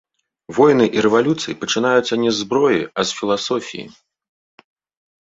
[0.59, 3.89] Войны і рэвалюцыі пачынаюцца не з зброі, а з філасофіі.